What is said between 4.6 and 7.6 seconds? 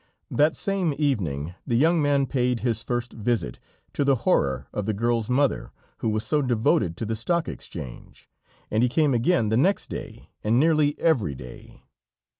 of the girl's mother, who was so devoted to the Stock